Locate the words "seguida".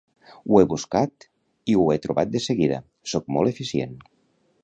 2.47-2.81